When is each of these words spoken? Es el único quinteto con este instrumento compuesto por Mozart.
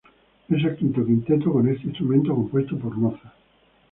Es 0.49 0.57
el 0.63 0.75
único 0.81 1.05
quinteto 1.05 1.51
con 1.53 1.67
este 1.67 1.89
instrumento 1.89 2.33
compuesto 2.33 2.75
por 2.75 2.97
Mozart. 2.97 3.35